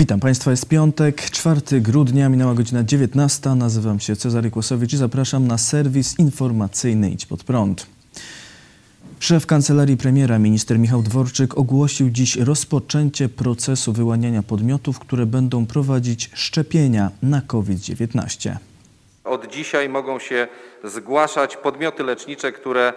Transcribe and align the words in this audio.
Witam 0.00 0.20
Państwa, 0.20 0.50
jest 0.50 0.66
piątek, 0.66 1.30
4 1.30 1.80
grudnia, 1.80 2.28
minęła 2.28 2.54
godzina 2.54 2.84
19. 2.84 3.54
Nazywam 3.54 4.00
się 4.00 4.16
Cezary 4.16 4.50
Kłosowicz 4.50 4.92
i 4.92 4.96
zapraszam 4.96 5.46
na 5.46 5.58
serwis 5.58 6.18
informacyjny 6.18 7.10
Idź 7.10 7.26
Pod 7.26 7.44
Prąd. 7.44 7.86
Szef 9.18 9.46
Kancelarii 9.46 9.96
Premiera, 9.96 10.38
minister 10.38 10.78
Michał 10.78 11.02
Dworczyk, 11.02 11.58
ogłosił 11.58 12.10
dziś 12.10 12.36
rozpoczęcie 12.36 13.28
procesu 13.28 13.92
wyłaniania 13.92 14.42
podmiotów, 14.42 14.98
które 14.98 15.26
będą 15.26 15.66
prowadzić 15.66 16.30
szczepienia 16.34 17.10
na 17.22 17.40
COVID-19. 17.40 18.56
Od 19.30 19.46
dzisiaj 19.46 19.88
mogą 19.88 20.18
się 20.18 20.48
zgłaszać 20.84 21.56
podmioty 21.56 22.04
lecznicze, 22.04 22.52
które 22.52 22.92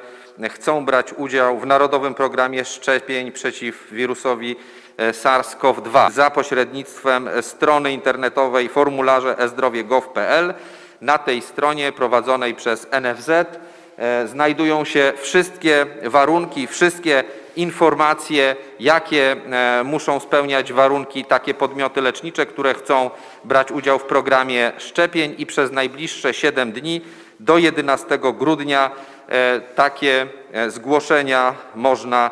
chcą 0.49 0.85
brać 0.85 1.13
udział 1.13 1.59
w 1.59 1.65
Narodowym 1.65 2.13
Programie 2.13 2.65
Szczepień 2.65 3.31
przeciw 3.31 3.87
wirusowi 3.91 4.55
e, 4.97 5.11
SARS-CoV-2 5.11 6.11
za 6.11 6.29
pośrednictwem 6.29 7.29
strony 7.41 7.93
internetowej 7.93 8.69
formularze 8.69 9.37
ezdrowie.gov.pl. 9.37 10.53
Na 11.01 11.17
tej 11.17 11.41
stronie 11.41 11.91
prowadzonej 11.91 12.55
przez 12.55 12.87
NFZ 13.01 13.29
znajdują 14.25 14.85
się 14.85 15.13
wszystkie 15.21 15.85
warunki, 16.03 16.67
wszystkie 16.67 17.23
informacje, 17.55 18.55
jakie 18.79 19.35
e, 19.51 19.83
muszą 19.83 20.19
spełniać 20.19 20.73
warunki 20.73 21.25
takie 21.25 21.53
podmioty 21.53 22.01
lecznicze, 22.01 22.45
które 22.45 22.73
chcą 22.73 23.09
brać 23.43 23.71
udział 23.71 23.99
w 23.99 24.03
programie 24.03 24.71
szczepień 24.77 25.35
i 25.37 25.45
przez 25.45 25.71
najbliższe 25.71 26.33
7 26.33 26.71
dni 26.71 27.01
do 27.39 27.57
11 27.57 28.19
grudnia 28.19 28.91
e, 29.29 29.59
takie 29.59 30.27
e, 30.53 30.71
zgłoszenia 30.71 31.55
można 31.75 32.31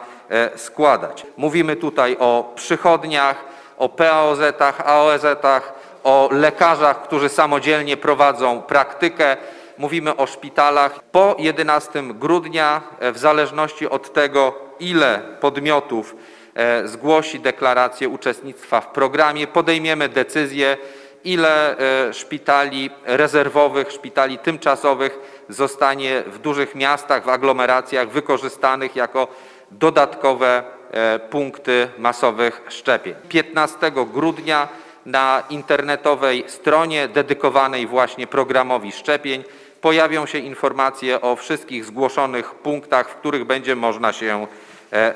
składać. 0.55 1.25
Mówimy 1.37 1.75
tutaj 1.75 2.17
o 2.19 2.53
przychodniach, 2.55 3.45
o 3.77 3.89
PAOZ-ach, 3.89 4.81
AOZ-ach, 4.85 5.73
o 6.03 6.29
lekarzach, 6.31 7.03
którzy 7.03 7.29
samodzielnie 7.29 7.97
prowadzą 7.97 8.61
praktykę. 8.61 9.37
Mówimy 9.77 10.15
o 10.15 10.27
szpitalach. 10.27 11.03
Po 11.11 11.35
11 11.39 12.03
grudnia, 12.03 12.81
w 13.13 13.17
zależności 13.17 13.89
od 13.89 14.13
tego, 14.13 14.55
ile 14.79 15.21
podmiotów 15.39 16.15
e, 16.55 16.87
zgłosi 16.87 17.39
deklarację 17.39 18.09
uczestnictwa 18.09 18.81
w 18.81 18.87
programie, 18.87 19.47
podejmiemy 19.47 20.09
decyzję, 20.09 20.77
ile 21.23 21.77
e, 21.77 22.13
szpitali 22.13 22.89
rezerwowych, 23.05 23.91
szpitali 23.91 24.37
tymczasowych 24.37 25.19
zostanie 25.49 26.23
w 26.27 26.37
dużych 26.37 26.75
miastach, 26.75 27.25
w 27.25 27.29
aglomeracjach 27.29 28.09
wykorzystanych 28.09 28.95
jako 28.95 29.27
dodatkowe 29.71 30.63
e, 30.91 31.19
punkty 31.19 31.87
masowych 31.97 32.61
szczepień. 32.69 33.15
15 33.29 33.91
grudnia 33.91 34.67
na 35.05 35.43
internetowej 35.49 36.43
stronie 36.47 37.07
dedykowanej 37.07 37.87
właśnie 37.87 38.27
programowi 38.27 38.91
szczepień 38.91 39.43
pojawią 39.81 40.25
się 40.25 40.37
informacje 40.37 41.21
o 41.21 41.35
wszystkich 41.35 41.85
zgłoszonych 41.85 42.55
punktach, 42.55 43.09
w 43.09 43.15
których 43.15 43.45
będzie 43.45 43.75
można 43.75 44.13
się 44.13 44.47
E, 44.93 45.13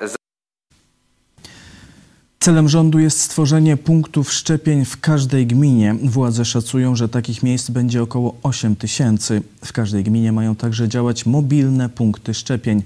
Celem 2.40 2.70
rządu 2.70 3.00
jest 3.00 3.22
stworzenie 3.22 3.78
punktów 3.78 4.34
szczepień 4.34 4.86
w 4.86 5.00
każdej 5.00 5.48
gminie. 5.48 5.96
Władze 6.04 6.46
szacują, 6.46 6.96
że 6.96 7.10
takich 7.10 7.44
miejsc 7.44 7.70
będzie 7.70 8.04
około 8.04 8.36
8 8.44 8.76
tysięcy. 8.76 9.42
W 9.66 9.74
każdej 9.74 10.04
gminie 10.04 10.32
mają 10.32 10.56
także 10.56 10.88
działać 10.88 11.26
mobilne 11.26 11.90
punkty 11.90 12.34
szczepień. 12.34 12.84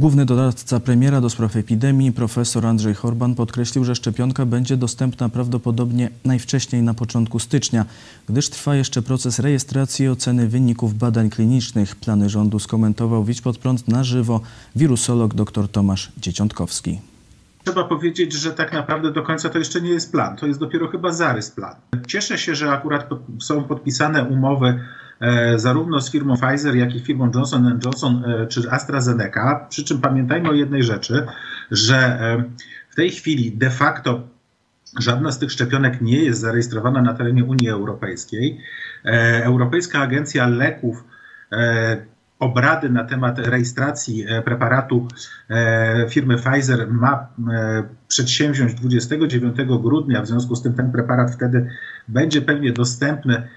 Główny 0.00 0.26
doradca 0.26 0.80
premiera 0.80 1.20
do 1.20 1.30
spraw 1.30 1.56
epidemii, 1.56 2.12
profesor 2.12 2.66
Andrzej 2.66 2.94
Horban, 2.94 3.34
podkreślił, 3.34 3.84
że 3.84 3.94
szczepionka 3.94 4.46
będzie 4.46 4.76
dostępna 4.76 5.28
prawdopodobnie 5.28 6.10
najwcześniej 6.24 6.82
na 6.82 6.94
początku 6.94 7.38
stycznia, 7.38 7.84
gdyż 8.28 8.48
trwa 8.48 8.76
jeszcze 8.76 9.02
proces 9.02 9.38
rejestracji 9.38 10.04
i 10.04 10.08
oceny 10.08 10.48
wyników 10.48 10.94
badań 10.94 11.30
klinicznych. 11.30 11.96
Plany 11.96 12.28
rządu 12.28 12.58
skomentował 12.58 13.24
Widź 13.24 13.40
pod 13.40 13.58
prąd 13.58 13.88
na 13.88 14.04
żywo 14.04 14.40
wirusolog 14.76 15.34
dr 15.34 15.68
Tomasz 15.68 16.12
Dzieciątkowski. 16.18 17.00
Trzeba 17.64 17.84
powiedzieć, 17.84 18.32
że 18.32 18.52
tak 18.52 18.72
naprawdę 18.72 19.12
do 19.12 19.22
końca 19.22 19.48
to 19.48 19.58
jeszcze 19.58 19.80
nie 19.80 19.90
jest 19.90 20.12
plan, 20.12 20.36
to 20.36 20.46
jest 20.46 20.60
dopiero 20.60 20.88
chyba 20.88 21.12
zarys 21.12 21.50
planu. 21.50 21.76
Cieszę 22.06 22.38
się, 22.38 22.54
że 22.54 22.70
akurat 22.70 23.08
są 23.40 23.64
podpisane 23.64 24.24
umowy 24.24 24.80
zarówno 25.56 26.00
z 26.00 26.10
firmą 26.10 26.36
Pfizer, 26.36 26.76
jak 26.76 26.94
i 26.94 27.00
firmą 27.00 27.30
Johnson 27.34 27.80
Johnson 27.84 28.24
e, 28.24 28.46
czy 28.46 28.70
AstraZeneca. 28.70 29.66
Przy 29.68 29.84
czym 29.84 30.00
pamiętajmy 30.00 30.48
o 30.48 30.52
jednej 30.52 30.82
rzeczy, 30.82 31.26
że 31.70 31.96
e, 31.96 32.44
w 32.90 32.94
tej 32.94 33.10
chwili 33.10 33.52
de 33.52 33.70
facto 33.70 34.20
żadna 34.98 35.32
z 35.32 35.38
tych 35.38 35.52
szczepionek 35.52 36.00
nie 36.00 36.18
jest 36.18 36.40
zarejestrowana 36.40 37.02
na 37.02 37.14
terenie 37.14 37.44
Unii 37.44 37.68
Europejskiej. 37.68 38.60
Europejska 39.42 40.00
Agencja 40.00 40.46
Leków 40.46 41.04
obrady 42.38 42.90
na 42.90 43.04
temat 43.04 43.38
rejestracji 43.38 44.26
preparatu 44.44 45.08
firmy 46.08 46.36
Pfizer 46.36 46.88
ma 46.92 47.26
przedsięwziąć 48.08 48.74
29 48.74 49.56
grudnia, 49.82 50.22
w 50.22 50.26
związku 50.26 50.56
z 50.56 50.62
tym 50.62 50.74
ten 50.74 50.92
preparat 50.92 51.30
wtedy 51.30 51.70
będzie 52.08 52.42
pewnie 52.42 52.72
dostępny 52.72 53.48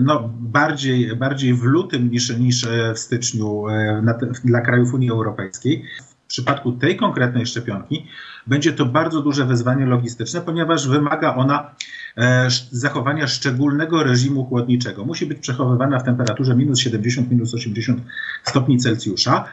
no, 0.00 0.30
bardziej, 0.40 1.16
bardziej 1.16 1.54
w 1.54 1.62
lutym 1.62 2.10
niż, 2.10 2.38
niż 2.38 2.64
e, 2.64 2.94
w 2.94 2.98
styczniu 2.98 3.68
e, 3.68 4.02
na, 4.02 4.14
dla 4.44 4.60
krajów 4.60 4.94
Unii 4.94 5.10
Europejskiej. 5.10 5.84
W 6.24 6.26
przypadku 6.32 6.72
tej 6.72 6.96
konkretnej 6.96 7.46
szczepionki 7.46 8.06
będzie 8.46 8.72
to 8.72 8.86
bardzo 8.86 9.22
duże 9.22 9.44
wyzwanie 9.44 9.86
logistyczne, 9.86 10.40
ponieważ 10.40 10.88
wymaga 10.88 11.34
ona 11.34 11.74
e, 12.16 12.48
zachowania 12.70 13.26
szczególnego 13.26 14.02
reżimu 14.02 14.44
chłodniczego. 14.44 15.04
Musi 15.04 15.26
być 15.26 15.38
przechowywana 15.38 15.98
w 15.98 16.04
temperaturze 16.04 16.56
minus 16.56 16.78
70, 16.78 17.30
minus 17.30 17.54
80 17.54 18.02
stopni 18.44 18.78
Celsjusza. 18.78 19.44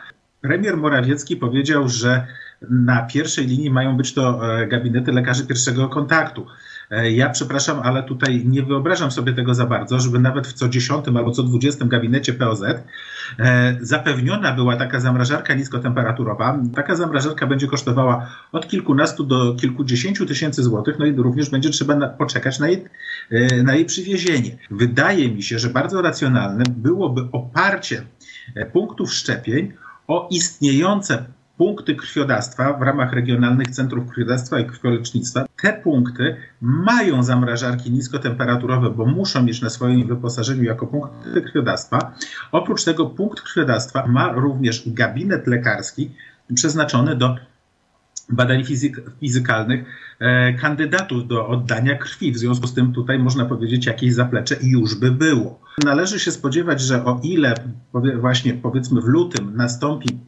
Premier 0.41 0.77
Morawiecki 0.77 1.35
powiedział, 1.35 1.89
że 1.89 2.27
na 2.69 3.01
pierwszej 3.01 3.47
linii 3.47 3.71
mają 3.71 3.97
być 3.97 4.13
to 4.13 4.41
gabinety 4.67 5.11
lekarzy 5.11 5.47
pierwszego 5.47 5.89
kontaktu. 5.89 6.45
E, 6.91 7.11
ja 7.11 7.29
przepraszam, 7.29 7.79
ale 7.83 8.03
tutaj 8.03 8.45
nie 8.45 8.63
wyobrażam 8.63 9.11
sobie 9.11 9.33
tego 9.33 9.53
za 9.53 9.65
bardzo, 9.65 9.99
żeby 9.99 10.19
nawet 10.19 10.47
w 10.47 10.53
co 10.53 10.69
dziesiątym 10.69 11.17
albo 11.17 11.31
co 11.31 11.43
dwudziestym 11.43 11.89
gabinecie 11.89 12.33
POZ 12.33 12.63
e, 13.39 13.77
zapewniona 13.81 14.53
była 14.53 14.75
taka 14.75 14.99
zamrażarka 14.99 15.53
niskotemperaturowa. 15.53 16.59
Taka 16.75 16.95
zamrażarka 16.95 17.47
będzie 17.47 17.67
kosztowała 17.67 18.29
od 18.51 18.67
kilkunastu 18.67 19.23
do 19.23 19.55
kilkudziesięciu 19.55 20.25
tysięcy 20.25 20.63
złotych, 20.63 20.99
no 20.99 21.05
i 21.05 21.15
również 21.15 21.49
będzie 21.49 21.69
trzeba 21.69 22.07
poczekać 22.07 22.59
na 22.59 22.67
jej, 22.67 22.85
e, 23.31 23.63
na 23.63 23.75
jej 23.75 23.85
przywiezienie. 23.85 24.57
Wydaje 24.71 25.31
mi 25.31 25.43
się, 25.43 25.59
że 25.59 25.69
bardzo 25.69 26.01
racjonalne 26.01 26.63
byłoby 26.77 27.21
oparcie 27.31 28.03
punktów 28.73 29.13
szczepień 29.13 29.73
o 30.07 30.27
istniejące 30.31 31.25
punkty 31.59 31.95
krwiodawstwa 31.95 32.73
w 32.73 32.81
ramach 32.81 33.13
regionalnych 33.13 33.67
centrów 33.67 34.11
krwiodawstwa 34.11 34.59
i 34.59 34.65
krwiolecznictwa. 34.65 35.45
Te 35.61 35.73
punkty 35.73 36.35
mają 36.61 37.23
zamrażarki 37.23 37.91
niskotemperaturowe, 37.91 38.89
bo 38.89 39.05
muszą 39.05 39.43
mieć 39.43 39.61
na 39.61 39.69
swoim 39.69 40.07
wyposażeniu 40.07 40.63
jako 40.63 40.87
punkty 40.87 41.41
krwiodawstwa. 41.41 42.13
Oprócz 42.51 42.83
tego 42.83 43.05
punkt 43.05 43.41
krwiodawstwa 43.41 44.07
ma 44.07 44.31
również 44.31 44.89
gabinet 44.89 45.47
lekarski 45.47 46.11
przeznaczony 46.55 47.15
do 47.15 47.35
badań 48.29 48.63
fizyk 48.65 49.01
fizykalnych 49.19 49.85
e, 50.19 50.53
kandydatów 50.53 51.27
do 51.27 51.47
oddania 51.47 51.97
krwi. 51.97 52.31
W 52.31 52.37
związku 52.37 52.67
z 52.67 52.73
tym 52.73 52.93
tutaj 52.93 53.19
można 53.19 53.45
powiedzieć, 53.45 53.85
jakieś 53.85 54.13
zaplecze 54.13 54.55
już 54.61 54.95
by 54.95 55.11
było. 55.11 55.59
Należy 55.83 56.19
się 56.19 56.31
spodziewać, 56.31 56.81
że 56.81 57.05
o 57.05 57.19
ile 57.23 57.53
powie, 57.91 58.17
właśnie 58.17 58.53
powiedzmy 58.53 59.01
w 59.01 59.05
lutym 59.05 59.55
nastąpi 59.55 60.19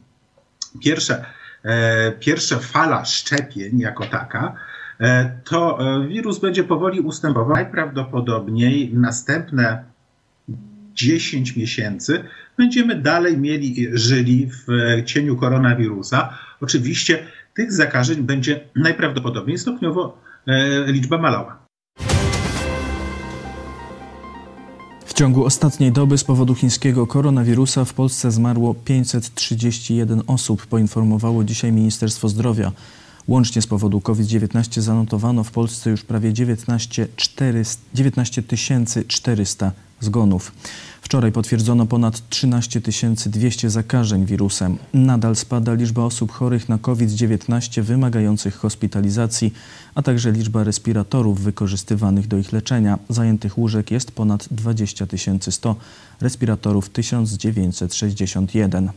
pierwsza, 0.80 1.24
e, 1.64 2.60
fala 2.60 3.04
szczepień 3.04 3.78
jako 3.78 4.06
taka, 4.06 4.54
e, 5.00 5.30
to 5.44 5.78
e, 5.80 6.08
wirus 6.08 6.38
będzie 6.38 6.64
powoli 6.64 7.00
ustępował. 7.00 7.54
Najprawdopodobniej 7.54 8.94
następne 8.94 9.84
10 10.94 11.56
miesięcy 11.56 12.24
będziemy 12.56 12.94
dalej 12.94 13.38
mieli, 13.38 13.88
żyli 13.92 14.50
w 14.50 14.66
cieniu 15.04 15.36
koronawirusa. 15.36 16.38
Oczywiście 16.60 17.26
tych 17.54 17.72
zakażeń 17.72 18.22
będzie 18.22 18.60
najprawdopodobniej 18.76 19.58
stopniowo 19.58 20.22
liczba 20.86 21.18
malała. 21.18 21.61
Ciągu 25.22 25.44
ostatniej 25.44 25.92
doby 25.92 26.18
z 26.18 26.24
powodu 26.24 26.54
chińskiego 26.54 27.06
koronawirusa 27.06 27.84
w 27.84 27.92
Polsce 27.92 28.30
zmarło 28.30 28.74
531 28.74 30.22
osób, 30.26 30.66
poinformowało 30.66 31.44
dzisiaj 31.44 31.72
Ministerstwo 31.72 32.28
Zdrowia. 32.28 32.72
Łącznie 33.28 33.62
z 33.62 33.66
powodu 33.66 34.00
COVID-19 34.00 34.80
zanotowano 34.80 35.44
w 35.44 35.50
Polsce 35.50 35.90
już 35.90 36.02
prawie 36.02 36.32
19 36.32 37.06
400 39.08 39.72
zgonów. 40.00 40.52
Wczoraj 41.12 41.32
potwierdzono 41.32 41.86
ponad 41.86 42.28
13 42.28 42.80
200 43.26 43.70
zakażeń 43.70 44.26
wirusem. 44.26 44.78
Nadal 44.94 45.36
spada 45.36 45.74
liczba 45.74 46.04
osób 46.04 46.32
chorych 46.32 46.68
na 46.68 46.78
COVID-19 46.78 47.82
wymagających 47.82 48.56
hospitalizacji, 48.56 49.52
a 49.94 50.02
także 50.02 50.32
liczba 50.32 50.64
respiratorów 50.64 51.40
wykorzystywanych 51.40 52.26
do 52.26 52.38
ich 52.38 52.52
leczenia. 52.52 52.98
Zajętych 53.08 53.58
łóżek 53.58 53.90
jest 53.90 54.12
ponad 54.12 54.48
20 54.50 55.06
100, 55.50 55.76
respiratorów 56.20 56.90
1961. 56.90 58.90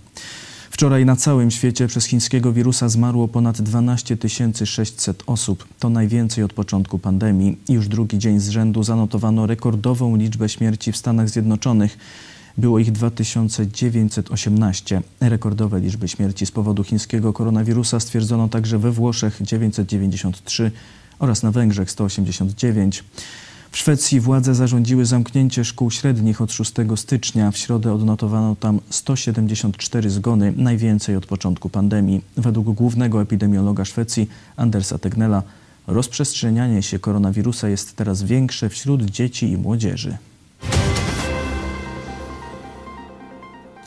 Wczoraj 0.76 1.06
na 1.06 1.16
całym 1.16 1.52
świecie 1.52 1.88
przez 1.88 2.06
chińskiego 2.06 2.54
wirusa 2.54 2.90
zmarło 2.90 3.28
ponad 3.28 3.62
12 3.62 4.18
600 4.66 5.24
osób. 5.28 5.68
To 5.80 5.90
najwięcej 5.90 6.44
od 6.44 6.54
początku 6.54 7.00
pandemii. 7.00 7.58
Już 7.70 7.88
drugi 7.88 8.20
dzień 8.20 8.40
z 8.40 8.50
rzędu 8.50 8.84
zanotowano 8.84 9.48
rekordową 9.48 10.16
liczbę 10.16 10.50
śmierci 10.50 10.92
w 10.92 10.98
Stanach 10.98 11.30
Zjednoczonych. 11.30 11.98
Było 12.58 12.80
ich 12.80 12.92
2918. 12.92 15.02
Rekordowe 15.20 15.80
liczby 15.80 16.08
śmierci 16.08 16.46
z 16.46 16.52
powodu 16.52 16.84
chińskiego 16.84 17.34
koronawirusa 17.34 18.00
stwierdzono 18.00 18.50
także 18.50 18.80
we 18.80 18.92
Włoszech 18.92 19.38
993 19.42 20.72
oraz 21.20 21.44
na 21.44 21.52
Węgrzech 21.52 21.92
189. 21.92 23.04
W 23.76 23.78
Szwecji 23.78 24.20
władze 24.20 24.56
zarządziły 24.56 25.06
zamknięcie 25.06 25.66
szkół 25.66 25.92
średnich 25.92 26.42
od 26.42 26.52
6 26.52 26.74
stycznia. 26.96 27.52
W 27.52 27.58
środę 27.58 27.94
odnotowano 27.94 28.56
tam 28.56 28.80
174 28.90 30.10
zgony, 30.10 30.54
najwięcej 30.58 31.16
od 31.16 31.26
początku 31.26 31.70
pandemii. 31.70 32.22
Według 32.38 32.68
głównego 32.68 33.22
epidemiologa 33.22 33.86
Szwecji, 33.86 34.30
Andersa 34.56 34.98
Tegnella, 34.98 35.44
rozprzestrzenianie 35.88 36.84
się 36.84 37.00
koronawirusa 37.00 37.70
jest 37.70 37.96
teraz 37.96 38.24
większe 38.24 38.70
wśród 38.70 39.06
dzieci 39.06 39.52
i 39.52 39.58
młodzieży. 39.58 40.18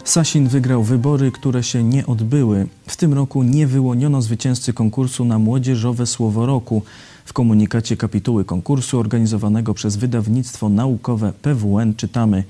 Sasin 0.09 0.49
wygrał 0.49 0.83
wybory, 0.83 1.33
które 1.33 1.63
się 1.63 1.85
nie 1.85 2.07
odbyły. 2.07 2.67
W 2.87 2.97
tym 2.97 3.15
roku 3.15 3.43
nie 3.43 3.67
wyłoniono 3.67 4.23
zwycięzcy 4.23 4.73
konkursu 4.73 5.25
na 5.25 5.39
Młodzieżowe 5.39 6.07
Słowo 6.07 6.47
Roku. 6.47 6.83
W 7.25 7.33
komunikacie 7.33 7.97
kapituły 7.97 8.45
konkursu 8.45 8.99
organizowanego 8.99 9.75
przez 9.75 9.97
wydawnictwo 9.97 10.69
naukowe 10.69 11.33
PWN 11.43 11.95
czytamy 11.95 12.45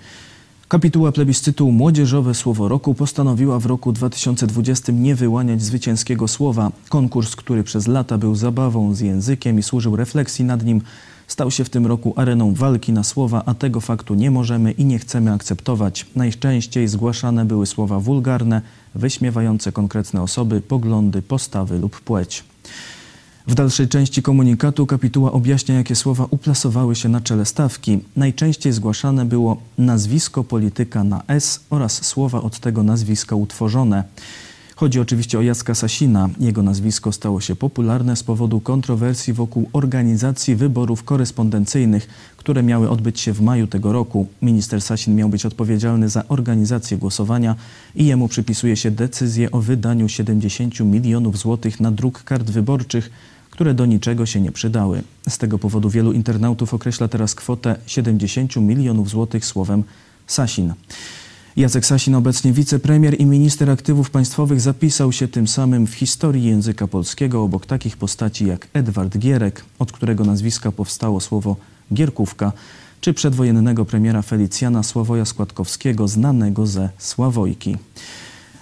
Kapituła 0.69 1.13
plebiscytu 1.13 1.73
Młodzieżowe 1.73 2.35
Słowo 2.35 2.69
Roku 2.69 2.95
postanowiła 2.95 3.59
w 3.59 3.67
roku 3.67 3.93
2020 3.93 4.93
nie 4.93 5.15
wyłaniać 5.15 5.63
zwycięskiego 5.63 6.29
słowa. 6.29 6.73
Konkurs, 6.89 7.37
który 7.37 7.65
przez 7.65 7.87
lata 7.87 8.19
był 8.19 8.35
zabawą 8.35 8.95
z 8.95 9.01
językiem 9.01 9.59
i 9.59 9.63
służył 9.63 9.97
refleksji 9.97 10.45
nad 10.45 10.65
nim, 10.65 10.81
stał 11.29 11.51
się 11.51 11.65
w 11.65 11.71
tym 11.71 11.87
roku 11.87 12.13
areną 12.17 12.55
walki 12.55 12.93
na 12.93 13.05
słowa, 13.05 13.43
a 13.47 13.55
tego 13.55 13.81
faktu 13.81 14.15
nie 14.15 14.31
możemy 14.31 14.73
i 14.73 14.85
nie 14.85 14.99
chcemy 14.99 15.33
akceptować. 15.33 16.07
Najczęściej 16.17 16.89
zgłaszane 16.89 17.45
były 17.45 17.67
słowa 17.67 18.01
wulgarne, 18.01 18.63
wyśmiewające 18.95 19.73
konkretne 19.73 20.23
osoby, 20.23 20.61
poglądy, 20.61 21.23
postawy 21.23 21.79
lub 21.79 22.01
płeć. 22.01 22.45
W 23.47 23.55
dalszej 23.55 23.89
części 23.89 24.23
komunikatu 24.23 24.87
kapituła 24.87 25.33
objaśnia, 25.33 25.75
jakie 25.75 25.97
słowa 25.97 26.27
uplasowały 26.31 26.97
się 26.97 27.09
na 27.09 27.21
czele 27.21 27.47
stawki. 27.47 27.99
Najczęściej 28.17 28.73
zgłaszane 28.73 29.25
było 29.25 29.57
nazwisko 29.79 30.45
polityka 30.45 31.05
na 31.05 31.23
S 31.29 31.61
oraz 31.71 32.05
słowa 32.07 32.43
od 32.43 32.59
tego 32.59 32.83
nazwiska 32.83 33.37
utworzone. 33.37 34.05
Chodzi 34.79 35.01
oczywiście 35.01 35.39
o 35.39 35.43
Jacka 35.43 35.75
Sasina. 35.75 36.29
Jego 36.41 36.63
nazwisko 36.63 37.13
stało 37.13 37.41
się 37.41 37.57
popularne 37.57 38.17
z 38.17 38.23
powodu 38.23 38.61
kontrowersji 38.61 39.33
wokół 39.33 39.71
organizacji 39.73 40.57
wyborów 40.57 41.05
korespondencyjnych, 41.05 42.09
które 42.37 42.63
miały 42.63 42.91
odbyć 42.91 43.21
się 43.21 43.33
w 43.33 43.41
maju 43.41 43.67
tego 43.67 43.93
roku. 43.93 44.27
Minister 44.43 44.83
Sasin 44.83 45.15
miał 45.15 45.29
być 45.29 45.47
odpowiedzialny 45.47 46.09
za 46.09 46.29
organizację 46.29 46.97
głosowania 46.97 47.57
i 47.95 48.07
jemu 48.07 48.29
przypisuje 48.29 48.77
się 48.77 48.91
decyzję 48.91 49.51
o 49.51 49.61
wydaniu 49.61 50.09
70 50.09 50.81
milionów 50.81 51.39
złotych 51.39 51.81
na 51.81 51.91
druk 51.91 52.23
kart 52.23 52.51
wyborczych, 52.51 53.11
które 53.51 53.75
do 53.75 53.87
niczego 53.87 54.27
się 54.27 54.41
nie 54.41 54.53
przydały. 54.53 55.03
Z 55.29 55.39
tego 55.39 55.59
powodu 55.59 55.91
wielu 55.91 56.13
internautów 56.13 56.75
określa 56.75 57.09
teraz 57.09 57.35
kwotę 57.35 57.77
70 57.87 58.57
milionów 58.57 59.09
złotych 59.09 59.45
słowem 59.45 59.85
Sasin. 60.27 60.75
Jacek 61.59 61.87
Sasin, 61.87 62.15
obecnie 62.15 62.53
wicepremier 62.53 63.21
i 63.21 63.27
minister 63.27 63.71
aktywów 63.71 64.11
państwowych, 64.11 64.61
zapisał 64.61 65.13
się 65.13 65.29
tym 65.29 65.49
samym 65.49 65.87
w 65.87 65.95
historii 65.95 66.45
języka 66.45 66.87
polskiego 66.87 67.43
obok 67.43 67.67
takich 67.67 67.97
postaci 67.97 68.47
jak 68.47 68.69
Edward 68.73 69.19
Gierek, 69.19 69.65
od 69.79 69.93
którego 69.93 70.25
nazwiska 70.25 70.73
powstało 70.73 71.21
słowo 71.21 71.57
Gierkówka, 71.95 72.53
czy 73.01 73.15
przedwojennego 73.15 73.85
premiera 73.85 74.23
Felicjana 74.23 74.83
Sławoja 74.83 75.25
Składkowskiego, 75.25 76.09
znanego 76.09 76.67
ze 76.67 76.89
Sławojki. 76.99 77.77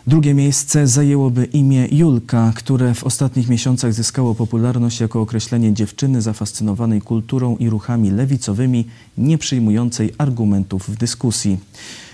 Drugie 0.06 0.34
miejsce 0.34 0.86
zajęłoby 0.86 1.44
imię 1.44 1.88
Julka, 1.90 2.52
które 2.56 2.94
w 2.94 3.04
ostatnich 3.04 3.48
miesiącach 3.48 3.92
zyskało 3.92 4.34
popularność 4.34 5.00
jako 5.00 5.20
określenie 5.20 5.74
dziewczyny 5.74 6.22
zafascynowanej 6.22 7.00
kulturą 7.00 7.56
i 7.56 7.70
ruchami 7.70 8.10
lewicowymi, 8.10 8.84
nie 9.18 9.38
przyjmującej 9.38 10.12
argumentów 10.18 10.88
w 10.88 10.96
dyskusji. 10.96 11.58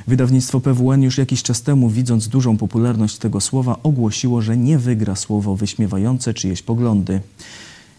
Wydawnictwo 0.06 0.60
PWN 0.60 1.02
już 1.02 1.18
jakiś 1.18 1.42
czas 1.42 1.62
temu, 1.62 1.90
widząc 1.90 2.28
dużą 2.28 2.56
popularność 2.56 3.18
tego 3.18 3.40
słowa, 3.40 3.78
ogłosiło, 3.82 4.42
że 4.42 4.56
nie 4.56 4.78
wygra 4.78 5.16
słowo 5.16 5.56
wyśmiewające 5.56 6.34
czyjeś 6.34 6.62
poglądy. 6.62 7.20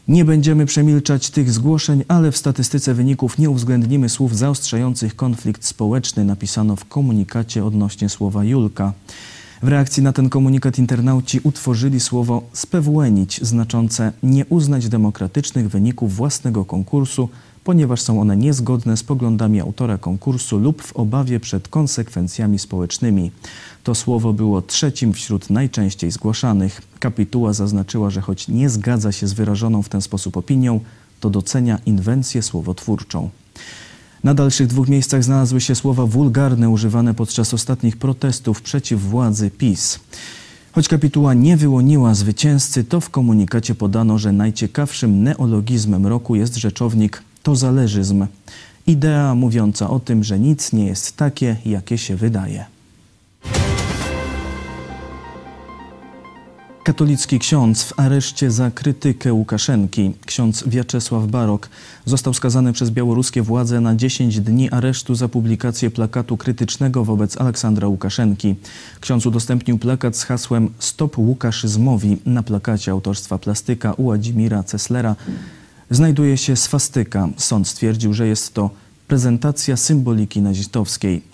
Nie 0.08 0.26
będziemy 0.26 0.66
przemilczać 0.66 1.30
tych 1.30 1.52
zgłoszeń, 1.52 2.04
ale 2.08 2.32
w 2.32 2.38
statystyce 2.38 2.94
wyników 2.94 3.38
nie 3.38 3.50
uwzględnimy 3.50 4.10
słów 4.10 4.38
zaostrzających 4.38 5.16
konflikt 5.16 5.66
społeczny, 5.66 6.26
napisano 6.26 6.76
w 6.76 6.86
komunikacie 6.86 7.66
odnośnie 7.66 8.10
słowa 8.10 8.44
Julka. 8.44 8.94
W 9.64 9.68
reakcji 9.68 10.04
na 10.04 10.14
ten 10.14 10.30
komunikat 10.30 10.80
internauci 10.80 11.40
utworzyli 11.44 12.00
słowo 12.00 12.44
spewłenić, 12.54 13.42
znaczące 13.42 14.12
nie 14.24 14.46
uznać 14.46 14.90
demokratycznych 14.90 15.70
wyników 15.70 16.16
własnego 16.16 16.66
konkursu, 16.66 17.30
ponieważ 17.64 18.02
są 18.02 18.22
one 18.22 18.38
niezgodne 18.38 18.98
z 18.98 19.04
poglądami 19.04 19.62
autora 19.62 19.98
konkursu 19.98 20.58
lub 20.58 20.82
w 20.82 20.96
obawie 20.96 21.40
przed 21.40 21.68
konsekwencjami 21.68 22.60
społecznymi. 22.60 23.32
To 23.84 23.96
słowo 23.96 24.34
było 24.34 24.62
trzecim 24.62 25.14
wśród 25.14 25.50
najczęściej 25.50 26.12
zgłaszanych. 26.12 26.82
Kapituła 27.00 27.54
zaznaczyła, 27.54 28.10
że 28.10 28.22
choć 28.22 28.48
nie 28.48 28.70
zgadza 28.70 29.12
się 29.12 29.28
z 29.28 29.34
wyrażoną 29.34 29.84
w 29.84 29.90
ten 29.90 30.02
sposób 30.02 30.38
opinią, 30.38 30.80
to 31.20 31.30
docenia 31.30 31.80
inwencję 31.86 32.42
słowotwórczą. 32.42 33.30
Na 34.24 34.34
dalszych 34.34 34.68
dwóch 34.68 34.88
miejscach 34.88 35.24
znalazły 35.24 35.62
się 35.62 35.76
słowa 35.76 36.06
wulgarne 36.06 36.70
używane 36.70 37.14
podczas 37.14 37.54
ostatnich 37.54 37.98
protestów 37.98 38.62
przeciw 38.62 39.02
władzy 39.02 39.52
PiS. 39.52 40.00
Choć 40.72 40.88
kapituła 40.88 41.34
nie 41.34 41.58
wyłoniła 41.58 42.14
zwycięzcy, 42.14 42.84
to 42.84 43.02
w 43.02 43.10
komunikacie 43.10 43.76
podano, 43.76 44.18
że 44.18 44.32
najciekawszym 44.32 45.24
neologizmem 45.24 46.08
roku 46.08 46.36
jest 46.36 46.56
rzeczownik 46.56 47.24
tozależyzm. 47.44 48.28
Idea 48.88 49.36
mówiąca 49.36 49.90
o 49.90 50.00
tym, 50.00 50.24
że 50.24 50.40
nic 50.40 50.74
nie 50.74 50.86
jest 50.86 51.18
takie, 51.18 51.56
jakie 51.66 51.98
się 51.98 52.16
wydaje. 52.16 52.73
Katolicki 56.84 57.40
ksiądz 57.40 57.84
w 57.84 58.00
areszcie 58.00 58.52
za 58.52 58.72
krytykę 58.72 59.34
Łukaszenki, 59.34 60.14
ksiądz 60.26 60.64
Wiaczesław 60.68 61.28
Barok, 61.28 61.70
został 62.06 62.34
skazany 62.34 62.74
przez 62.74 62.90
białoruskie 62.90 63.42
władze 63.42 63.82
na 63.82 63.96
10 63.96 64.40
dni 64.40 64.72
aresztu 64.72 65.16
za 65.16 65.28
publikację 65.28 65.92
plakatu 65.92 66.38
krytycznego 66.38 67.06
wobec 67.06 67.38
Aleksandra 67.38 67.88
Łukaszenki. 67.88 68.56
Ksiądz 69.02 69.26
udostępnił 69.26 69.78
plakat 69.78 70.18
z 70.18 70.24
hasłem 70.24 70.70
Stop 70.80 71.18
Łukaszyzmowi. 71.18 72.18
Na 72.26 72.44
plakacie 72.44 72.92
autorstwa 72.92 73.38
plastyka 73.38 73.94
Uładimira 73.94 74.64
Ceslera 74.64 75.16
znajduje 75.90 76.38
się 76.38 76.56
swastyka. 76.56 77.30
Sąd 77.38 77.68
stwierdził, 77.68 78.14
że 78.14 78.28
jest 78.28 78.54
to 78.54 78.70
prezentacja 79.08 79.78
symboliki 79.78 80.42
nazistowskiej. 80.42 81.33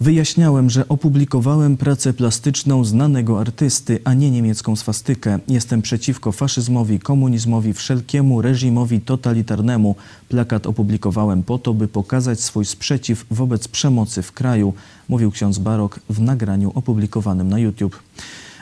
Wyjaśniałem, 0.00 0.70
że 0.70 0.88
opublikowałem 0.88 1.76
pracę 1.76 2.12
plastyczną 2.12 2.84
znanego 2.84 3.40
artysty, 3.40 4.00
a 4.04 4.14
nie 4.14 4.30
niemiecką 4.30 4.76
swastykę. 4.76 5.38
Jestem 5.48 5.82
przeciwko 5.82 6.32
faszyzmowi, 6.32 7.00
komunizmowi, 7.00 7.72
wszelkiemu 7.72 8.42
reżimowi 8.42 9.00
totalitarnemu. 9.00 9.96
Plakat 10.28 10.66
opublikowałem 10.66 11.42
po 11.42 11.58
to, 11.58 11.74
by 11.74 11.88
pokazać 11.88 12.40
swój 12.40 12.64
sprzeciw 12.64 13.26
wobec 13.30 13.68
przemocy 13.68 14.22
w 14.22 14.32
kraju, 14.32 14.74
mówił 15.08 15.30
ksiądz 15.30 15.58
Barok 15.58 16.00
w 16.10 16.20
nagraniu 16.20 16.72
opublikowanym 16.74 17.48
na 17.48 17.58
YouTube. 17.58 18.02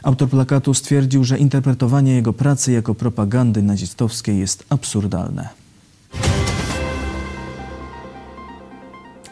Autor 0.03 0.29
plakatu 0.29 0.75
stwierdził, 0.75 1.25
że 1.25 1.39
interpretowanie 1.39 2.13
jego 2.13 2.33
pracy 2.33 2.73
jako 2.73 2.95
propagandy 2.95 3.63
nazistowskiej 3.63 4.39
jest 4.39 4.65
absurdalne. 4.69 5.66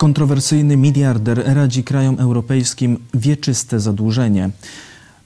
Kontrowersyjny 0.04 0.76
miliarder 0.76 1.42
radzi 1.46 1.84
krajom 1.84 2.20
europejskim 2.20 2.99
wieczyste 3.14 3.80
zadłużenie. 3.80 4.50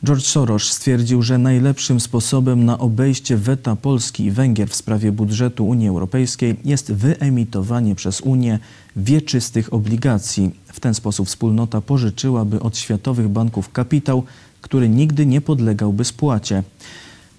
George 0.05 0.25
Soros 0.25 0.63
stwierdził, 0.63 1.23
że 1.23 1.39
najlepszym 1.39 2.01
sposobem 2.01 2.65
na 2.65 2.79
obejście 2.79 3.37
weta 3.37 3.77
Polski 3.77 4.25
i 4.25 4.31
Węgier 4.31 4.69
w 4.69 4.75
sprawie 4.75 5.13
budżetu 5.13 5.69
Unii 5.69 5.89
Europejskiej 5.89 6.57
jest 6.65 6.93
wyemitowanie 6.93 7.95
przez 7.95 8.21
Unię 8.21 8.59
wieczystych 8.97 9.73
obligacji. 9.73 10.51
W 10.67 10.81
ten 10.81 10.95
sposób 10.95 11.29
wspólnota 11.29 11.81
pożyczyłaby 11.81 12.61
od 12.61 12.77
światowych 12.77 13.29
banków 13.29 13.73
kapitał, 13.73 14.23
który 14.61 14.89
nigdy 14.89 15.27
nie 15.27 15.41
podlegałby 15.41 16.05
spłacie. 16.05 16.63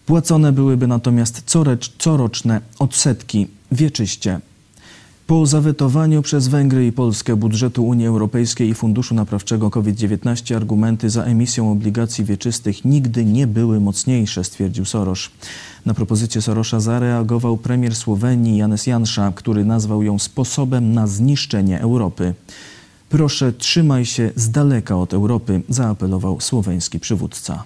Płacone 0.05 0.51
byłyby 0.51 0.87
natomiast 0.87 1.55
coroczne 1.97 2.61
odsetki 2.79 3.47
wieczyście. 3.71 4.39
Po 5.29 5.45
zawetowaniu 5.45 6.21
przez 6.21 6.47
Węgry 6.47 6.87
i 6.87 6.91
Polskę 6.91 7.35
budżetu 7.35 7.87
Unii 7.87 8.07
Europejskiej 8.07 8.69
i 8.69 8.73
Funduszu 8.73 9.15
Naprawczego 9.15 9.69
COVID-19 9.69 10.55
argumenty 10.55 11.09
za 11.09 11.23
emisją 11.23 11.71
obligacji 11.71 12.25
wieczystych 12.25 12.85
nigdy 12.85 13.25
nie 13.25 13.47
były 13.47 13.79
mocniejsze, 13.79 14.43
stwierdził 14.43 14.85
Soros. 14.85 15.29
Na 15.85 15.93
propozycję 15.93 16.41
Sorosza 16.41 16.79
zareagował 16.79 17.57
premier 17.57 17.95
Słowenii 17.95 18.57
Janes 18.57 18.87
Jansza, 18.87 19.31
który 19.35 19.65
nazwał 19.65 20.03
ją 20.03 20.19
sposobem 20.19 20.93
na 20.93 21.07
zniszczenie 21.07 21.81
Europy. 21.81 22.33
Proszę, 23.09 23.53
trzymaj 23.53 24.05
się 24.05 24.31
z 24.35 24.51
daleka 24.51 24.97
od 24.97 25.13
Europy, 25.13 25.61
zaapelował 25.69 26.41
słoweński 26.41 26.99
przywódca. 26.99 27.63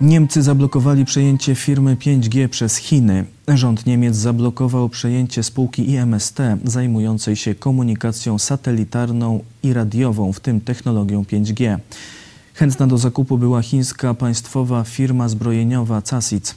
Niemcy 0.00 0.42
zablokowali 0.42 1.04
przejęcie 1.04 1.54
firmy 1.54 1.96
5G 1.96 2.48
przez 2.48 2.76
Chiny. 2.76 3.24
Rząd 3.48 3.86
Niemiec 3.86 4.16
zablokował 4.16 4.88
przejęcie 4.88 5.42
spółki 5.42 5.90
IMST 5.90 6.38
zajmującej 6.64 7.36
się 7.36 7.54
komunikacją 7.54 8.38
satelitarną 8.38 9.40
i 9.62 9.72
radiową, 9.72 10.32
w 10.32 10.40
tym 10.40 10.60
technologią 10.60 11.22
5G. 11.22 11.78
Chętna 12.54 12.86
do 12.86 12.98
zakupu 12.98 13.38
była 13.38 13.62
chińska 13.62 14.14
państwowa 14.14 14.84
firma 14.84 15.28
zbrojeniowa 15.28 16.02
CASIC. 16.02 16.54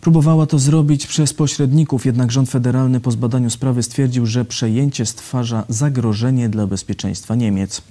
Próbowała 0.00 0.46
to 0.46 0.58
zrobić 0.58 1.06
przez 1.06 1.34
pośredników, 1.34 2.06
jednak 2.06 2.32
rząd 2.32 2.50
federalny 2.50 3.00
po 3.00 3.10
zbadaniu 3.10 3.50
sprawy 3.50 3.82
stwierdził, 3.82 4.26
że 4.26 4.44
przejęcie 4.44 5.06
stwarza 5.06 5.64
zagrożenie 5.68 6.48
dla 6.48 6.66
bezpieczeństwa 6.66 7.34
Niemiec. 7.34 7.82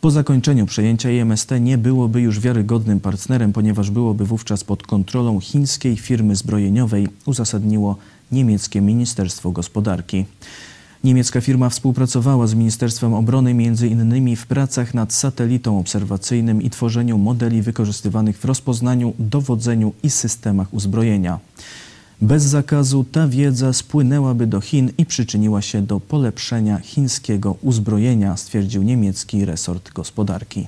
Po 0.00 0.10
zakończeniu 0.10 0.66
przejęcia 0.66 1.10
IMST 1.10 1.50
nie 1.60 1.78
byłoby 1.78 2.20
już 2.20 2.40
wiarygodnym 2.40 3.00
partnerem, 3.00 3.52
ponieważ 3.52 3.90
byłoby 3.90 4.24
wówczas 4.24 4.64
pod 4.64 4.82
kontrolą 4.82 5.40
chińskiej 5.40 5.96
firmy 5.96 6.36
zbrojeniowej, 6.36 7.08
uzasadniło 7.26 7.96
niemieckie 8.32 8.80
Ministerstwo 8.80 9.50
Gospodarki. 9.50 10.24
Niemiecka 11.04 11.40
firma 11.40 11.68
współpracowała 11.68 12.46
z 12.46 12.54
Ministerstwem 12.54 13.14
Obrony 13.14 13.50
innymi 13.90 14.36
w 14.36 14.46
pracach 14.46 14.94
nad 14.94 15.12
satelitą 15.12 15.78
obserwacyjnym 15.78 16.62
i 16.62 16.70
tworzeniu 16.70 17.18
modeli 17.18 17.62
wykorzystywanych 17.62 18.38
w 18.38 18.44
rozpoznaniu, 18.44 19.14
dowodzeniu 19.18 19.92
i 20.02 20.10
systemach 20.10 20.74
uzbrojenia. 20.74 21.38
Bez 22.22 22.42
zakazu 22.42 23.04
ta 23.04 23.28
wiedza 23.28 23.72
spłynęłaby 23.72 24.46
do 24.46 24.60
Chin 24.60 24.90
i 24.98 25.06
przyczyniła 25.06 25.62
się 25.62 25.82
do 25.82 26.00
polepszenia 26.00 26.78
chińskiego 26.78 27.56
uzbrojenia, 27.62 28.36
stwierdził 28.36 28.82
niemiecki 28.82 29.44
resort 29.44 29.92
gospodarki. 29.92 30.66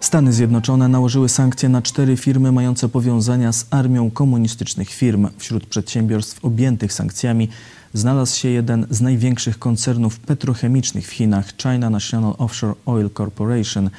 Stany 0.00 0.32
Zjednoczone 0.32 0.88
nałożyły 0.88 1.28
sankcje 1.28 1.68
na 1.68 1.82
cztery 1.82 2.16
firmy 2.16 2.52
mające 2.52 2.88
powiązania 2.88 3.52
z 3.52 3.66
armią 3.70 4.10
komunistycznych 4.10 4.90
firm. 4.90 5.28
Wśród 5.38 5.66
przedsiębiorstw 5.66 6.44
objętych 6.44 6.92
sankcjami 6.92 7.48
znalazł 7.94 8.36
się 8.36 8.48
jeden 8.48 8.86
z 8.90 9.00
największych 9.00 9.58
koncernów 9.58 10.18
petrochemicznych 10.18 11.08
w 11.08 11.10
Chinach, 11.10 11.56
China 11.56 11.90
National 11.90 12.34
Offshore 12.38 12.74
Oil 12.86 13.10
Corporation. 13.10 13.90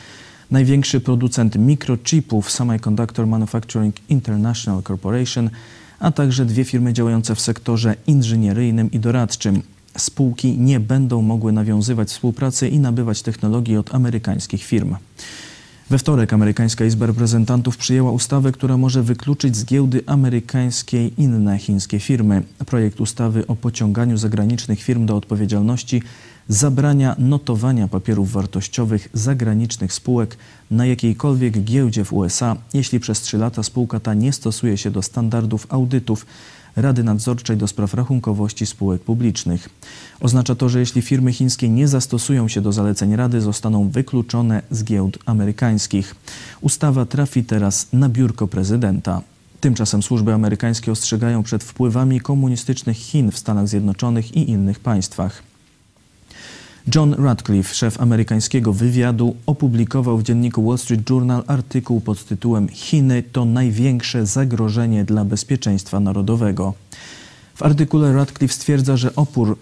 Największy 0.52 1.00
producent 1.00 1.56
mikrochipów 1.56 2.52
Semiconductor 2.52 3.28
Manufacturing 3.28 3.96
International 4.10 4.84
Corporation, 4.84 5.50
a 6.00 6.12
także 6.12 6.46
dwie 6.46 6.64
firmy 6.64 6.94
działające 6.94 7.36
w 7.36 7.42
sektorze 7.42 7.96
inżynieryjnym 8.08 8.92
i 8.92 9.00
doradczym. 9.00 9.62
Spółki 9.98 10.58
nie 10.58 10.80
będą 10.80 11.22
mogły 11.22 11.52
nawiązywać 11.52 12.08
współpracy 12.10 12.68
i 12.68 12.80
nabywać 12.80 13.22
technologii 13.22 13.78
od 13.78 13.96
amerykańskich 13.96 14.64
firm. 14.64 14.96
We 15.90 15.98
wtorek 15.98 16.34
amerykańska 16.34 16.86
Izba 16.86 17.06
Reprezentantów 17.06 17.78
przyjęła 17.78 18.12
ustawę, 18.12 18.52
która 18.52 18.78
może 18.78 19.04
wykluczyć 19.04 19.56
z 19.56 19.66
giełdy 19.66 20.02
amerykańskiej 20.06 21.14
inne 21.18 21.58
chińskie 21.58 22.00
firmy. 22.00 22.44
Projekt 22.66 23.02
ustawy 23.02 23.48
o 23.48 23.56
pociąganiu 23.56 24.18
zagranicznych 24.18 24.82
firm 24.84 25.06
do 25.06 25.16
odpowiedzialności 25.16 26.02
zabrania 26.50 27.16
notowania 27.20 27.88
papierów 27.88 28.32
wartościowych 28.32 29.10
zagranicznych 29.14 29.94
spółek 29.94 30.38
na 30.72 30.86
jakiejkolwiek 30.86 31.64
giełdzie 31.64 32.06
w 32.06 32.14
USA, 32.14 32.56
jeśli 32.74 33.00
przez 33.00 33.22
trzy 33.22 33.38
lata 33.38 33.64
spółka 33.64 34.00
ta 34.00 34.14
nie 34.14 34.34
stosuje 34.34 34.78
się 34.78 34.92
do 34.92 35.02
standardów 35.02 35.68
audytów 35.70 36.26
Rady 36.76 37.04
Nadzorczej 37.04 37.58
do 37.58 37.68
spraw 37.68 37.94
rachunkowości 37.94 38.66
spółek 38.66 39.02
publicznych. 39.02 39.70
Oznacza 40.20 40.56
to, 40.56 40.70
że 40.70 40.80
jeśli 40.80 41.02
firmy 41.02 41.34
chińskie 41.34 41.70
nie 41.70 41.88
zastosują 41.88 42.48
się 42.48 42.62
do 42.62 42.72
zaleceń 42.72 43.16
Rady, 43.16 43.42
zostaną 43.42 43.90
wykluczone 43.90 44.62
z 44.72 44.84
giełd 44.84 45.20
amerykańskich. 45.26 46.16
Ustawa 46.62 47.06
trafi 47.06 47.44
teraz 47.44 47.88
na 47.94 48.10
biurko 48.10 48.48
prezydenta. 48.48 49.22
Tymczasem 49.62 50.04
służby 50.04 50.34
amerykańskie 50.34 50.92
ostrzegają 50.92 51.44
przed 51.44 51.64
wpływami 51.64 52.22
komunistycznych 52.22 52.98
Chin 52.98 53.32
w 53.32 53.38
Stanach 53.38 53.68
Zjednoczonych 53.68 54.36
i 54.36 54.50
innych 54.50 54.80
państwach. 54.80 55.47
John 56.96 57.14
Radcliffe, 57.14 57.76
szef 57.76 58.02
amerykańskiego 58.02 58.74
wywiadu, 58.74 59.36
opublikował 59.46 60.18
w 60.18 60.24
dzienniku 60.24 60.68
Wall 60.68 60.78
Street 60.78 61.10
Journal 61.10 61.44
artykuł 61.48 62.02
pod 62.02 62.26
tytułem 62.26 62.68
Chiny 62.68 63.24
to 63.24 63.46
największe 63.46 64.26
zagrożenie 64.26 65.06
dla 65.06 65.26
bezpieczeństwa 65.26 66.00
narodowego. 66.00 66.74
W 67.56 67.64
artykule 67.64 68.14
Radcliffe 68.14 68.56
stwierdza, 68.56 68.98
że 68.98 69.16
opór 69.16 69.58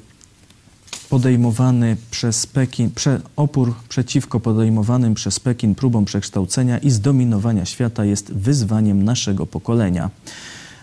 podejmowany 1.09 1.97
przez 2.11 2.45
Pekin, 2.45 2.91
prze, 2.91 3.21
opór 3.35 3.73
przeciwko 3.89 4.39
podejmowanym 4.39 5.13
przez 5.13 5.39
Pekin 5.39 5.75
próbom 5.75 6.05
przekształcenia 6.05 6.77
i 6.77 6.89
zdominowania 6.89 7.65
świata 7.65 8.05
jest 8.05 8.33
wyzwaniem 8.33 9.03
naszego 9.03 9.45
pokolenia. 9.45 10.09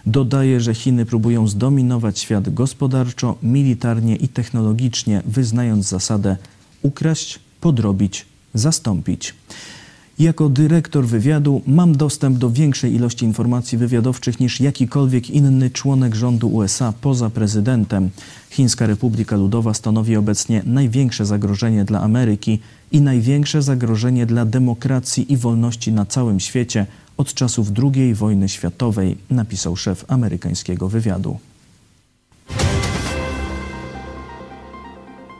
Dodaje, 0.06 0.60
że 0.60 0.74
Chiny 0.74 1.06
próbują 1.06 1.48
zdominować 1.48 2.18
świat 2.18 2.54
gospodarczo, 2.54 3.38
militarnie 3.42 4.16
i 4.16 4.28
technologicznie, 4.28 5.22
wyznając 5.26 5.88
zasadę 5.88 6.36
ukraść, 6.82 7.38
podrobić, 7.60 8.26
zastąpić. 8.54 9.34
Jako 10.18 10.48
dyrektor 10.48 11.06
wywiadu 11.06 11.62
mam 11.66 11.96
dostęp 11.96 12.38
do 12.38 12.50
większej 12.50 12.94
ilości 12.94 13.24
informacji 13.24 13.78
wywiadowczych 13.78 14.40
niż 14.40 14.60
jakikolwiek 14.60 15.30
inny 15.30 15.70
członek 15.70 16.14
rządu 16.14 16.48
USA 16.48 16.92
poza 17.00 17.30
prezydentem. 17.30 18.10
Chińska 18.50 18.86
Republika 18.86 19.36
Ludowa 19.36 19.74
stanowi 19.74 20.16
obecnie 20.16 20.62
największe 20.66 21.26
zagrożenie 21.26 21.84
dla 21.84 22.00
Ameryki 22.00 22.58
i 22.92 23.00
największe 23.00 23.62
zagrożenie 23.62 24.26
dla 24.26 24.44
demokracji 24.44 25.32
i 25.32 25.36
wolności 25.36 25.92
na 25.92 26.06
całym 26.06 26.40
świecie 26.40 26.86
od 27.16 27.34
czasów 27.34 27.68
II 27.82 28.14
wojny 28.14 28.48
światowej, 28.48 29.16
napisał 29.30 29.76
szef 29.76 30.04
amerykańskiego 30.08 30.88
wywiadu. 30.88 31.38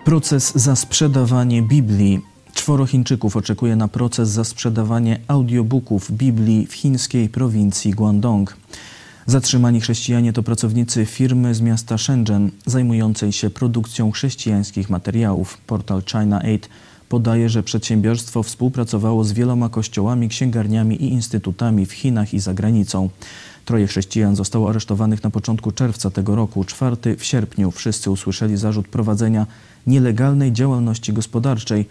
Proces 0.05 0.53
za 0.55 0.77
sprzedawanie 0.77 1.63
Biblii. 1.63 2.32
Czworo 2.55 2.87
Chińczyków 2.87 3.37
oczekuje 3.37 3.77
na 3.77 3.89
proces 3.89 4.29
za 4.29 4.45
sprzedawanie 4.45 5.21
audiobooków 5.29 6.13
Biblii 6.13 6.67
w 6.67 6.75
chińskiej 6.75 7.29
prowincji 7.29 7.91
Guangdong. 7.91 8.57
Zatrzymani 9.27 9.81
chrześcijanie 9.81 10.33
to 10.33 10.43
pracownicy 10.43 11.07
firmy 11.07 11.55
z 11.55 11.61
miasta 11.61 11.99
Shenzhen 11.99 12.51
zajmującej 12.67 13.33
się 13.33 13.51
produkcją 13.51 14.11
chrześcijańskich 14.11 14.91
materiałów. 14.91 15.59
Portal 15.67 16.03
China 16.03 16.43
Aid 16.43 16.69
podaje, 17.09 17.49
że 17.49 17.63
przedsiębiorstwo 17.63 18.43
współpracowało 18.43 19.25
z 19.25 19.33
wieloma 19.33 19.69
kościołami, 19.69 20.29
księgarniami 20.29 21.03
i 21.03 21.13
instytutami 21.13 21.87
w 21.87 21.93
Chinach 21.93 22.35
i 22.35 22.41
za 22.41 22.55
granicą. 22.55 23.09
Troje 23.65 23.87
chrześcijan 23.87 24.37
zostało 24.37 24.71
aresztowanych 24.71 25.23
na 25.23 25.31
początku 25.31 25.73
czerwca 25.73 26.11
tego 26.11 26.37
roku. 26.37 26.65
Czwarty 26.65 27.17
w 27.17 27.25
sierpniu 27.25 27.71
wszyscy 27.71 28.11
usłyszeli 28.11 28.57
zarzut 28.57 28.89
prowadzenia 28.89 29.47
nielegalnej 29.87 30.53
działalności 30.53 31.13
gospodarczej, 31.13 31.87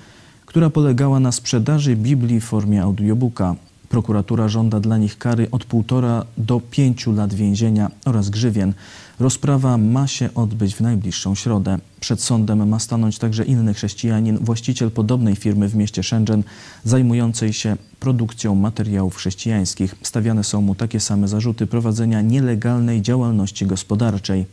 która 0.52 0.70
polegała 0.70 1.20
na 1.20 1.32
sprzedaży 1.32 1.96
Biblii 1.96 2.40
w 2.42 2.44
formie 2.44 2.84
audiobooka. 2.84 3.56
Prokuratura 3.90 4.48
żąda 4.48 4.80
dla 4.80 4.98
nich 4.98 5.18
kary 5.18 5.48
od 5.52 5.66
półtora 5.66 6.26
do 6.38 6.62
pięciu 6.72 7.12
lat 7.12 7.34
więzienia 7.34 7.92
oraz 8.06 8.30
grzywien. 8.30 8.74
Rozprawa 9.20 9.78
ma 9.78 10.08
się 10.08 10.30
odbyć 10.36 10.76
w 10.76 10.82
najbliższą 10.82 11.36
środę. 11.36 11.78
Przed 12.00 12.22
sądem 12.22 12.70
ma 12.70 12.80
stanąć 12.80 13.18
także 13.18 13.46
inny 13.46 13.74
chrześcijanin, 13.74 14.38
właściciel 14.38 14.92
podobnej 14.92 15.36
firmy 15.36 15.68
w 15.68 15.76
mieście 15.76 16.04
Shenzhen, 16.04 16.44
zajmującej 16.84 17.54
się 17.54 17.76
produkcją 18.00 18.56
materiałów 18.56 19.16
chrześcijańskich. 19.16 19.96
Stawiane 20.02 20.44
są 20.44 20.62
mu 20.62 20.76
takie 20.76 21.00
same 21.00 21.28
zarzuty 21.28 21.68
prowadzenia 21.68 22.22
nielegalnej 22.22 23.02
działalności 23.02 23.66
gospodarczej. 23.66 24.46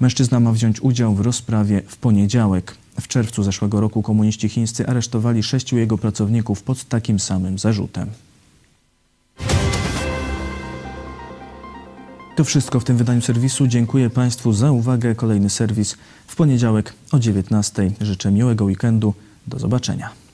Mężczyzna 0.00 0.40
ma 0.40 0.52
wziąć 0.52 0.80
udział 0.80 1.14
w 1.14 1.20
rozprawie 1.20 1.82
w 1.86 1.96
poniedziałek. 1.96 2.85
W 3.00 3.08
czerwcu 3.08 3.42
zeszłego 3.42 3.80
roku 3.80 4.02
komuniści 4.02 4.48
chińscy 4.48 4.86
aresztowali 4.86 5.42
sześciu 5.42 5.76
jego 5.76 5.98
pracowników 5.98 6.62
pod 6.62 6.84
takim 6.84 7.20
samym 7.20 7.58
zarzutem. 7.58 8.10
To 12.36 12.44
wszystko 12.44 12.80
w 12.80 12.84
tym 12.84 12.96
wydaniu 12.96 13.22
serwisu. 13.22 13.66
Dziękuję 13.66 14.10
Państwu 14.10 14.52
za 14.52 14.70
uwagę. 14.70 15.14
Kolejny 15.14 15.50
serwis 15.50 15.96
w 16.26 16.36
poniedziałek 16.36 16.92
o 17.12 17.16
19:00. 17.16 17.90
Życzę 18.00 18.30
miłego 18.32 18.64
weekendu. 18.64 19.14
Do 19.46 19.58
zobaczenia. 19.58 20.25